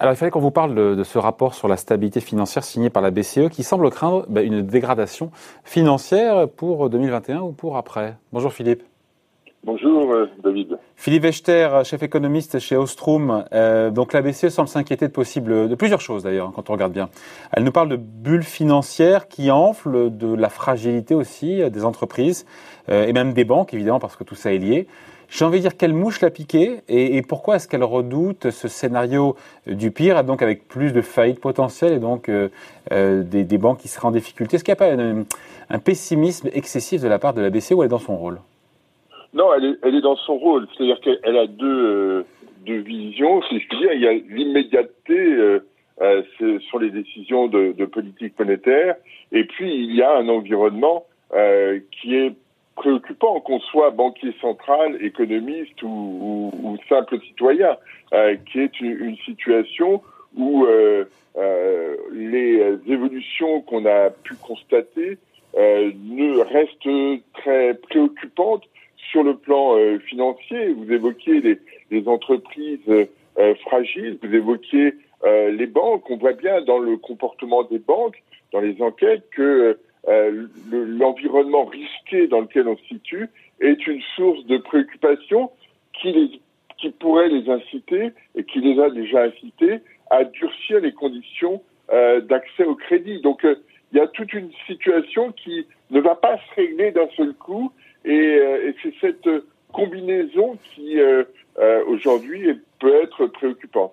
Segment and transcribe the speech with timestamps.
[0.00, 3.02] Alors il fallait qu'on vous parle de, ce rapport sur la stabilité financière signé par
[3.02, 5.30] la BCE qui semble craindre bah, une dégradation
[5.62, 8.16] financière pour 2021 ou pour après.
[8.32, 8.82] Bonjour Philippe.
[9.64, 10.78] Bonjour euh, David.
[10.96, 13.44] Philippe Wechter, chef économiste chez Ostrom.
[13.52, 17.08] Euh, donc la BCE semble s'inquiéter de plusieurs choses d'ailleurs quand on regarde bien.
[17.52, 22.44] Elle nous parle de bulles financières qui enflent, de la fragilité aussi des entreprises
[22.88, 24.86] euh, et même des banques évidemment parce que tout ça est lié.
[25.32, 29.34] J'ai envie de dire quelle mouche l'a piqué et, pourquoi est-ce qu'elle redoute ce scénario
[29.66, 32.50] du pire, donc avec plus de faillites potentielles et donc euh,
[32.92, 34.56] euh, des, banques qui seraient en difficulté?
[34.56, 35.02] Est-ce qu'il n'y a pas
[35.70, 38.40] un, pessimisme excessif de la part de la BCE ou elle est dans son rôle?
[39.34, 40.66] Non, elle est, dans son rôle.
[40.72, 42.22] C'est-à-dire qu'elle a deux, euh,
[42.66, 43.42] deux visions.
[43.50, 45.60] C'est-à-dire il y a l'immédiateté
[46.68, 48.96] sur les décisions de, de, politique monétaire
[49.30, 51.06] et puis il y a un environnement
[51.92, 52.32] qui est
[52.74, 57.76] préoccupant qu'on soit banquier central, économiste ou, ou, simple citoyen,
[58.12, 60.02] euh, qui est une, situation
[60.36, 61.04] où euh,
[61.36, 65.18] euh, les évolutions qu'on a pu constater
[65.54, 68.64] ne restent très préoccupantes
[69.12, 70.72] sur le plan financier.
[70.72, 71.58] Vous évoquiez
[71.90, 72.80] les, entreprises
[73.60, 76.10] fragiles, vous évoquiez les banques.
[76.10, 78.20] On voit bien dans le comportement des banques,
[78.52, 83.28] dans les enquêtes, que euh, l'environnement risqué dans lequel on se situe
[83.60, 85.50] est une source de préoccupation
[86.00, 86.40] qui,
[86.78, 89.78] qui pourrait les inciter, et qui les a déjà incités,
[90.10, 93.20] à durcir les conditions euh, d'accès au crédit.
[93.20, 93.54] Donc euh,
[93.92, 97.70] il y a toute une situation qui ne va pas se régler d'un seul coup,
[98.04, 99.28] et, et c'est cette
[99.72, 100.98] combinaison qui
[101.86, 103.92] aujourd'hui peut être préoccupante.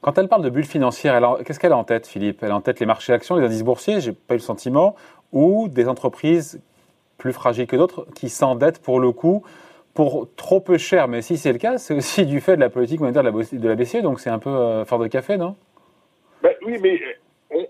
[0.00, 2.42] Quand elle parle de bulle financière, qu'est-ce qu'elle a en tête, Philippe?
[2.42, 4.94] Elle a en tête les marchés actions, les indices boursiers, j'ai pas eu le sentiment,
[5.32, 6.60] ou des entreprises
[7.18, 9.42] plus fragiles que d'autres qui s'endettent pour le coup
[9.94, 11.08] pour trop peu cher.
[11.08, 13.74] Mais si c'est le cas, c'est aussi du fait de la politique monétaire de la
[13.74, 15.56] BCE, donc c'est un peu euh, fort de café, non?
[16.42, 17.00] Ben, Oui, mais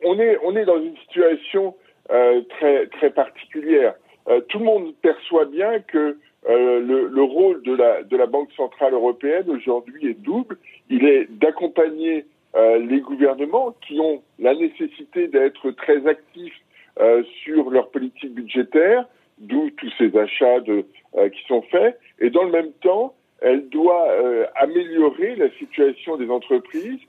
[0.04, 1.74] on, est, on est dans une situation
[2.10, 3.94] euh, très, très particulière.
[4.28, 8.52] Euh, tout le monde perçoit bien que le, le, rôle de la, de la Banque
[8.56, 10.58] Centrale Européenne aujourd'hui est double.
[10.88, 16.54] Il est d'accompagner les gouvernements qui ont la nécessité d'être très actifs
[16.98, 19.04] euh, sur leur politique budgétaire,
[19.36, 21.98] d'où tous ces achats euh, qui sont faits.
[22.20, 27.00] Et dans le même temps, elle doit euh, améliorer la situation des entreprises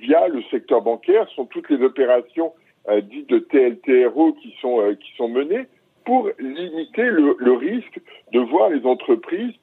[0.00, 1.28] via le secteur bancaire.
[1.28, 2.54] Ce sont toutes les opérations
[3.02, 5.66] dites de TLTRO qui sont menées
[6.10, 8.00] pour limiter le, le, risque
[8.32, 9.54] de voir les entreprises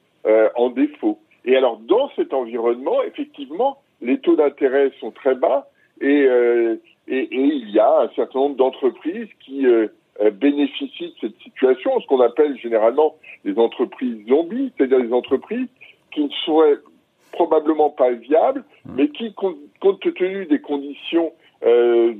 [0.56, 1.18] en défaut.
[1.44, 5.68] Et alors, dans cet environnement, effectivement, les taux d'intérêt sont très bas
[6.00, 6.26] et,
[7.08, 9.88] et, et, il y a un certain nombre d'entreprises qui euh,
[10.20, 15.68] euh, bénéficient de cette situation, ce qu'on appelle généralement les entreprises zombies, c'est-à-dire des entreprises
[16.12, 16.78] qui ne seraient
[17.32, 18.92] probablement pas viables, mmh.
[18.94, 21.32] mais qui, compte, tenu des conditions
[21.64, 22.14] euh,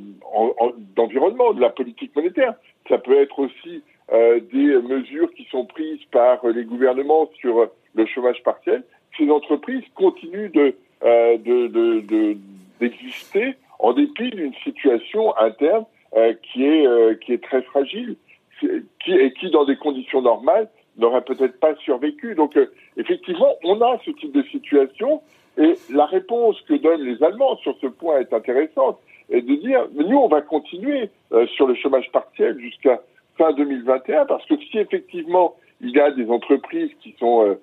[0.96, 2.54] d'environnement, de la politique monétaire,
[2.88, 3.82] ça peut être aussi
[4.12, 8.82] euh, des mesures qui sont prises par les gouvernements sur le chômage partiel,
[9.16, 10.74] ces entreprises continuent de
[12.80, 15.84] d'exister de, de, en dépit d'une situation interne
[16.16, 18.16] euh, qui est euh, qui est très fragile,
[18.60, 22.34] qui et qui dans des conditions normales n'aurait peut-être pas survécu.
[22.34, 25.20] Donc euh, effectivement, on a ce type de situation
[25.58, 28.98] et la réponse que donnent les Allemands sur ce point est intéressante,
[29.28, 31.10] et de dire nous on va continuer
[31.56, 33.02] sur le chômage partiel jusqu'à
[33.38, 37.56] fin 2021 parce que si effectivement il y a des entreprises qui sont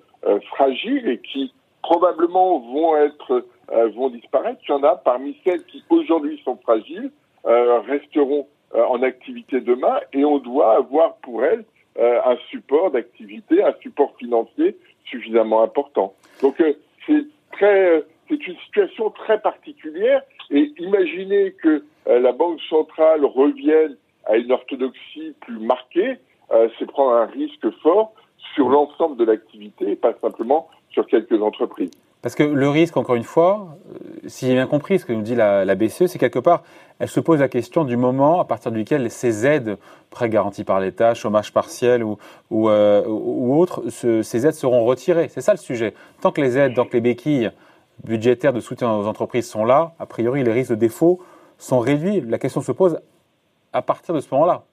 [0.48, 4.60] fragiles et qui probablement vont être euh, vont disparaître.
[4.68, 7.10] Il y en a parmi celles qui aujourd'hui sont fragiles
[7.46, 11.64] euh, resteront euh, en activité demain et on doit avoir pour elles
[11.98, 14.76] un support d'activité, un support financier
[15.06, 16.12] suffisamment important.
[16.42, 16.62] Donc
[17.06, 20.20] c'est très c'est une situation très particulière
[20.50, 26.18] et imaginez que la Banque centrale revienne à une orthodoxie plus marquée,
[26.78, 28.12] c'est prendre un risque fort
[28.54, 31.90] sur l'ensemble de l'activité pas simplement sur quelques entreprises.
[32.22, 35.22] Parce que le risque, encore une fois, euh, si j'ai bien compris ce que nous
[35.22, 36.64] dit la, BCE, c'est quelque part,
[36.98, 39.76] elle se pose la question du moment à partir duquel ces aides,
[40.10, 42.18] prêts garantis par l'État, chômage partiel ou,
[42.50, 45.28] ou, euh, autres, ces aides seront retirées.
[45.28, 45.94] C'est ça le sujet.
[46.20, 47.50] Tant que les aides, tant que les béquilles
[48.02, 51.20] budgétaires de soutien aux entreprises sont là, a priori, les risques de défaut
[51.58, 52.22] sont réduits.
[52.22, 52.98] La question se pose
[53.72, 54.64] à partir de ce moment-là.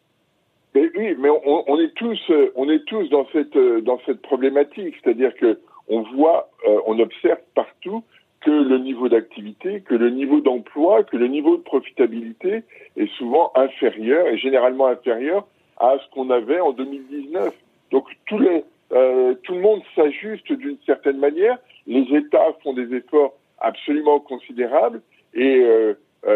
[0.76, 4.96] oui, mais on, est tous, euh, on est tous dans cette, dans cette problématique.
[5.04, 8.04] C'est-à-dire que on voit, euh, on observe partout
[8.42, 12.64] que le niveau d'activité, que le niveau d'emploi, que le niveau de profitabilité
[12.98, 15.46] est souvent inférieur et généralement inférieur
[15.78, 17.54] à ce qu'on avait en 2019.
[17.92, 21.58] Donc euh, tout le monde s'ajuste d'une certaine manière.
[21.88, 25.02] Les États font des efforts absolument considérables
[25.34, 25.66] et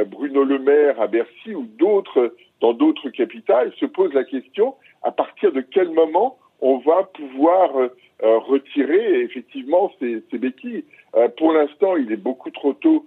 [0.08, 5.12] Bruno Le Maire à Bercy ou d'autres dans d'autres capitales se posent la question à
[5.12, 7.70] partir de quel moment on va pouvoir
[8.20, 10.84] retirer effectivement ces, ces béquilles.
[11.38, 13.06] pour l'instant, il est beaucoup trop tôt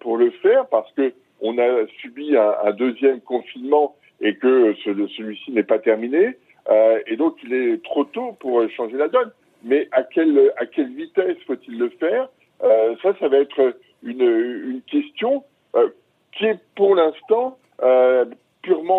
[0.00, 1.12] pour le faire parce que
[1.42, 6.36] on a subi un, un deuxième confinement et que celui-ci n'est pas terminé.
[6.68, 9.30] Euh, et donc, il est trop tôt pour changer la donne.
[9.62, 12.28] Mais à quelle, à quelle vitesse faut-il le faire?
[12.62, 15.44] Euh, Ça, ça va être une, une question
[15.74, 15.88] euh,
[16.32, 18.24] qui est pour l'instant euh,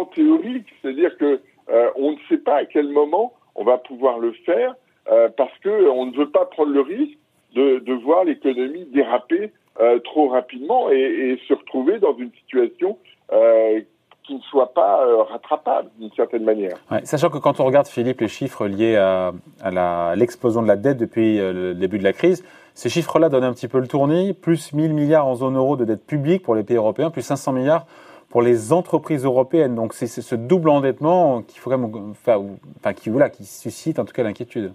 [0.05, 0.67] théorique.
[0.81, 4.75] C'est-à-dire que euh, on ne sait pas à quel moment on va pouvoir le faire
[5.37, 7.17] parce que on ne veut pas prendre le risque
[7.55, 9.53] de, de voir l'économie déraper
[10.03, 12.97] trop rapidement et, se retrouver dans une situation
[14.27, 16.77] qui ne soit pas euh, rattrapable d'une certaine manière.
[17.03, 19.31] sachant que quand on regarde, Philippe, les chiffres liés à,
[19.63, 23.45] à l'explosion de la dette depuis euh, le début de la crise, ces chiffres-là donnent
[23.45, 26.55] un petit peu le tournis, plus 1000 milliards en zone euro de dette publique pour
[26.55, 27.87] les pays européens, plus 500 milliards
[28.29, 29.75] pour les entreprises européennes.
[29.75, 34.73] Donc c'est ce double endettement même, enfin, qui, voilà, qui suscite en tout cas l'inquiétude.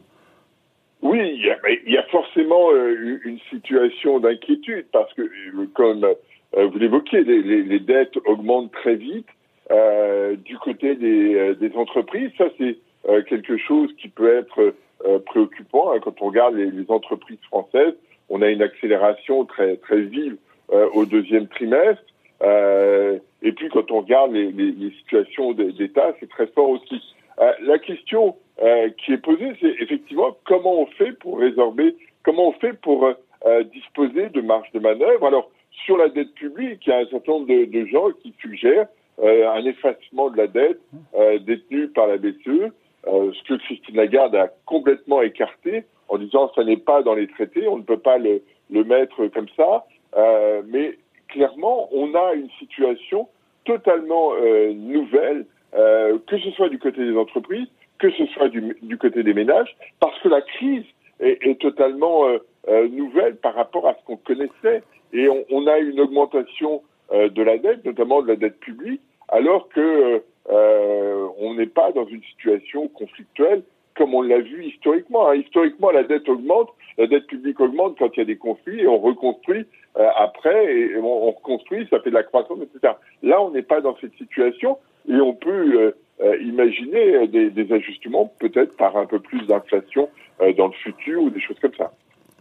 [1.03, 5.29] Oui, il y, a, forcément euh, une situation d'inquiétude parce que,
[5.75, 6.07] comme
[6.57, 9.27] vous l'évoquiez, les, dettes augmentent très vite
[9.71, 12.31] euh, du côté des, euh, entreprises.
[12.37, 12.77] Ça, c'est
[13.09, 14.75] euh, quelque chose qui peut être
[15.27, 15.93] préoccupant.
[15.93, 15.99] Hein.
[16.01, 17.95] Quand on regarde les, les, entreprises françaises,
[18.29, 20.37] on a une accélération très, très vive
[20.95, 22.03] au deuxième trimestre.
[23.43, 27.03] Et puis, quand on regarde les, situations d'État, c'est très fort aussi.
[27.61, 28.37] la question
[28.99, 33.13] qui est posée, c'est effectivement comment on fait pour résorber, comment on fait pour
[33.73, 35.27] disposer de marge de manœuvre.
[35.27, 35.51] Alors,
[35.85, 38.87] sur la dette publique, il y a un certain nombre de, gens qui suggèrent
[39.23, 40.81] euh, un effacement de la dette
[41.15, 42.71] euh, détenue par la BCE,
[43.07, 47.27] euh, ce que Christine Lagarde a complètement écarté en disant ça n'est pas dans les
[47.27, 49.85] traités, on ne peut pas le, le mettre comme ça.
[50.67, 50.99] mais
[51.33, 53.29] clairement, on a une situation
[53.65, 54.33] totalement
[54.75, 57.69] nouvelle, que ce soit du côté des entreprises,
[57.99, 60.85] que ce soit du, côté des ménages, parce que la crise
[61.21, 62.27] est, totalement
[62.91, 64.83] nouvelle par rapport à ce qu'on connaissait.
[65.13, 66.83] Et on, on, a une augmentation
[67.13, 72.07] de la dette, notamment de la dette publique, alors que euh, on n'est pas dans
[72.07, 73.63] une situation conflictuelle
[73.97, 75.29] comme on l'a vu historiquement.
[75.29, 75.37] Hein.
[75.37, 78.87] Historiquement, la dette augmente, la dette publique augmente quand il y a des conflits et
[78.87, 79.67] on reconstruit
[79.99, 82.95] euh, après et on, reconstruit, ça fait de la croissance, etc.
[83.23, 84.79] Là, on n'est pas dans cette situation
[85.09, 85.51] et on peut
[85.81, 90.09] euh, euh imaginer des, des ajustements peut-être par un peu plus d'inflation
[90.57, 91.93] dans le futur ou des choses comme ça.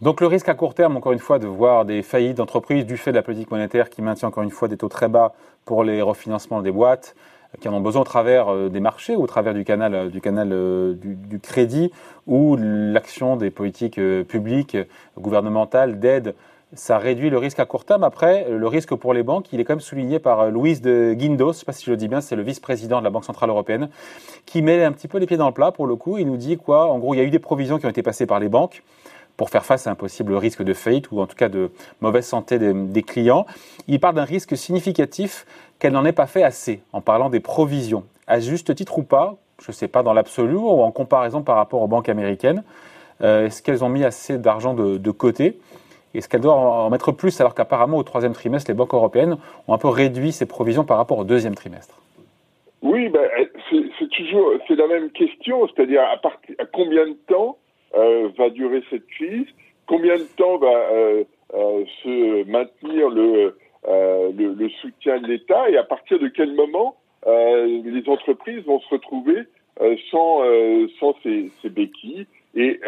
[0.01, 2.97] Donc le risque à court terme, encore une fois, de voir des faillites d'entreprises du
[2.97, 5.33] fait de la politique monétaire qui maintient encore une fois des taux très bas
[5.63, 7.15] pour les refinancements des boîtes
[7.59, 10.21] qui en ont besoin au travers euh, des marchés au travers du canal, euh, du,
[10.21, 11.91] canal euh, du crédit
[12.27, 14.77] ou l'action des politiques publiques,
[15.19, 16.35] gouvernementales, d'aide
[16.73, 18.05] ça réduit le risque à court terme.
[18.05, 21.47] Après, le risque pour les banques, il est quand même souligné par Louise de Guindos,
[21.47, 23.25] je ne sais pas si je le dis bien, c'est le vice-président de la Banque
[23.25, 23.89] Centrale Européenne,
[24.45, 26.17] qui met un petit peu les pieds dans le plat pour le coup.
[26.17, 26.89] Il nous dit quoi?
[26.89, 28.83] En gros, il y a eu des provisions qui ont été passées par les banques
[29.41, 32.27] pour faire face à un possible risque de faillite ou en tout cas de mauvaise
[32.27, 33.47] santé des, clients.
[33.87, 35.47] Il parle d'un risque significatif
[35.79, 38.03] qu'elle n'en ait pas fait assez en parlant des provisions.
[38.27, 41.55] À juste titre ou pas, je ne sais pas dans l'absolu ou en comparaison par
[41.55, 42.61] rapport aux banques américaines,
[43.23, 45.57] euh, est-ce qu'elles ont mis assez d'argent de, côté?
[46.13, 49.73] Est-ce qu'elles doivent en mettre plus alors qu'apparemment au troisième trimestre, les banques européennes ont
[49.73, 51.99] un peu réduit ces provisions par rapport au deuxième trimestre?
[52.83, 53.27] Oui, ben,
[53.71, 56.19] c'est toujours la même question, c'est-à-dire à,
[56.71, 57.57] combien de temps
[57.93, 59.47] va durer cette crise,
[59.87, 65.77] combien de temps va euh, euh, se maintenir le, le, le, soutien de l'État et
[65.77, 66.95] à partir de quel moment
[67.25, 69.43] les entreprises vont se retrouver
[70.09, 70.43] sans,
[70.99, 72.79] sans ces, ces, béquilles et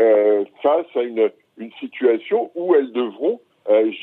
[0.61, 3.39] face à une, une situation où elles devront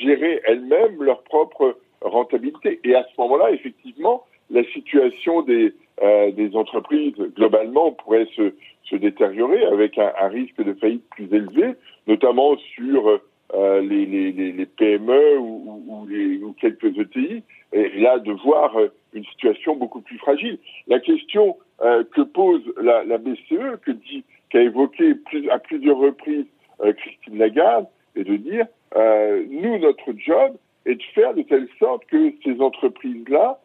[0.03, 2.81] gérer elles-mêmes leur propre rentabilité.
[2.85, 8.55] Et à ce moment-là, effectivement, la situation des, euh, des entreprises globalement pourrait se,
[8.85, 11.75] se détériorer avec un, un, risque de faillite plus élevé,
[12.07, 13.21] notamment sur
[13.55, 17.43] euh, les, les, les, PME ou, ou, les, ou, quelques ETI,
[17.73, 18.77] et là de voir
[19.13, 20.59] une situation beaucoup plus fragile.
[20.87, 25.97] La question euh, que pose la, la, BCE, que dit, qu'a évoqué plus, à plusieurs
[25.97, 26.47] reprises
[26.83, 28.67] euh, Christine Lagarde, est de dire
[28.97, 33.59] euh, nous notre job est de faire de telle sorte que ces entreprises-là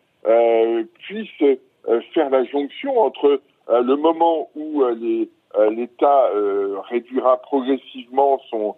[1.00, 1.56] puissent euh,
[2.14, 5.26] faire la jonction entre euh, le moment où euh,
[5.70, 6.30] l'État
[6.90, 8.76] réduira progressivement son,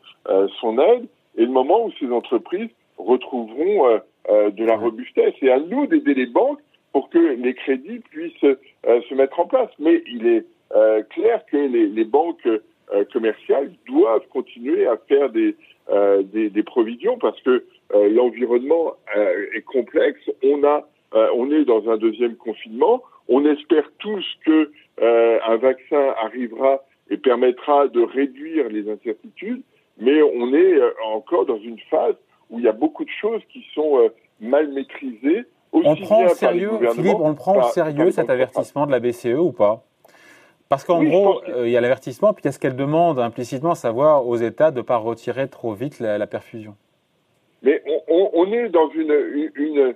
[0.62, 4.00] son aide et le moment où ces entreprises retrouveront
[4.30, 5.34] de la robustesse.
[5.42, 6.60] Et à nous d'aider les banques
[6.94, 9.72] pour que les crédits puissent se mettre en place.
[9.80, 10.46] Mais il est
[11.10, 12.48] clair que les, les banques
[13.12, 15.56] commerciales doivent continuer à faire des,
[16.32, 20.30] des, des, provisions parce que l'environnement est complexe.
[20.44, 20.88] On a,
[21.36, 23.04] on est dans un deuxième confinement.
[23.30, 29.62] On espère tous que un vaccin arrivera et permettra de réduire les incertitudes,
[30.00, 32.16] mais on est encore dans une phase
[32.50, 34.10] où il y a beaucoup de choses qui sont
[34.40, 38.92] mal maîtrisées on prend au sérieux, Philippe, on le prend au sérieux cet avertissement de
[38.92, 39.84] la BCE ou pas?
[40.70, 44.28] Parce qu'en gros, euh, il y a l'avertissement, puis qu'est-ce qu'elle demande implicitement, à savoir
[44.28, 46.76] aux États de ne pas retirer trop vite la, perfusion?
[47.64, 49.94] Mais on, est dans une, une, euh,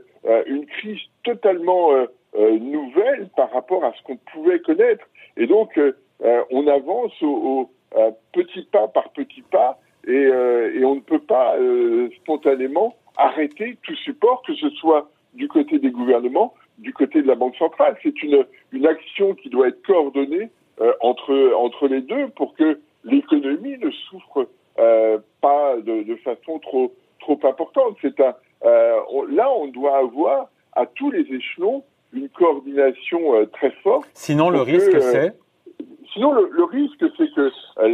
[0.47, 5.05] une, crise totalement euh, nouvelle par rapport à ce qu'on pouvait connaître.
[5.37, 5.79] Et donc,
[6.51, 7.69] on avance au,
[8.31, 10.29] petit pas par petit pas, et,
[10.83, 11.55] on ne peut pas
[12.17, 17.35] spontanément arrêter tout support, que ce soit du côté des gouvernements, du côté de la
[17.35, 17.97] Banque centrale.
[18.03, 20.49] C'est une, une action qui doit être coordonnée
[20.81, 24.47] euh, entre, entre les deux pour que l'économie ne souffre
[24.79, 27.97] euh, pas de, façon trop, trop importante.
[28.01, 28.33] C'est un,
[28.65, 28.99] euh,
[29.41, 31.83] là, on doit avoir à tous les échelons
[32.13, 34.09] une coordination euh, très forte.
[34.13, 35.33] Sinon, le risque, euh, c'est
[36.13, 37.45] Sinon, le, le risque, c'est que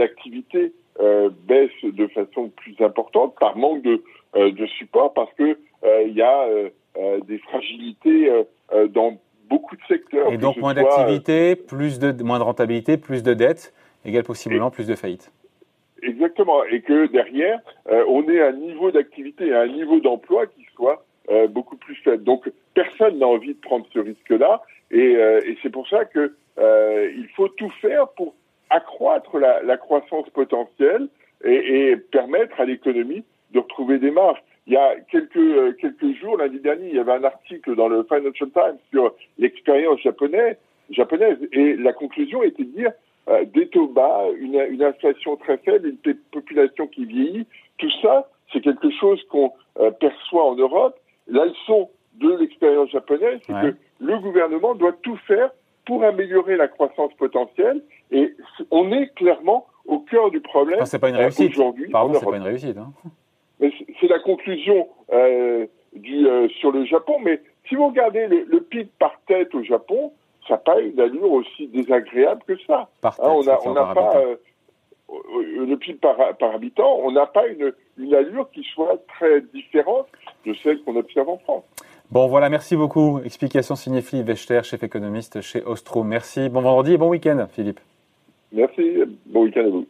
[0.02, 0.74] l'activité
[1.52, 4.02] baisse de façon plus importante par manque de,
[4.34, 5.56] de support, parce que
[6.08, 6.48] il y a
[6.98, 10.34] euh, des fragilités euh, euh, dans beaucoup de secteurs.
[10.34, 13.72] Et donc moins d'activité, plus de moins de rentabilité, plus de dettes,
[14.04, 15.32] égale possiblement plus de faillites.
[16.02, 17.60] Exactement, et que derrière,
[18.08, 21.06] on ait un niveau d'activité, un niveau d'emploi qui soit
[21.50, 22.24] beaucoup plus faible.
[22.24, 27.28] Donc personne n'a envie de prendre ce risque-là, et, et c'est pour ça que il
[27.36, 28.34] faut tout faire pour
[28.70, 31.08] accroître la, la croissance potentielle
[31.44, 34.42] et, et permettre à l'économie de retrouver des marges.
[34.68, 37.88] Il y a quelques, euh, quelques jours, lundi dernier, il y avait un article dans
[37.88, 40.58] le Financial Times sur l'expérience japonaise,
[40.90, 42.92] japonaise et la conclusion était de dire
[43.30, 47.46] euh, des taux bas, une, une, inflation très faible, une population qui vieillit,
[47.78, 50.98] tout ça, c'est quelque chose qu'on euh, perçoit en Europe.
[51.30, 55.52] La leçon de l'expérience japonaise, c'est que le gouvernement doit tout faire
[55.86, 57.82] pour améliorer la croissance potentielle
[58.12, 58.34] et
[58.72, 60.84] on est clairement au cœur du problème.
[60.86, 61.52] c'est pas une réussite.
[61.54, 61.90] aujourd'hui.
[61.90, 62.78] Pardon, c'est pas une réussite.
[62.78, 62.92] Hein
[63.60, 67.18] c'est la conclusion euh, du, euh, sur le Japon.
[67.24, 70.14] Mais si vous regardez le, le PIB par tête au Japon,
[70.48, 72.90] ça n'a pas une allure aussi désagréable que ça.
[73.02, 74.36] Par hein, tête, on n'a pas euh,
[75.66, 80.08] le PIB par, par habitant, on n'a pas une, une allure qui soit très différente
[80.48, 81.64] de celle qu'on observe en France.
[82.10, 83.20] Bon, voilà, merci beaucoup.
[83.24, 86.04] Explication signée Philippe Wechter, chef économiste chez Ostro.
[86.04, 86.50] Merci.
[86.50, 87.80] Bon vendredi et bon week-end, Philippe.
[88.54, 89.04] Merci.
[89.26, 89.86] Bon week-end à vous.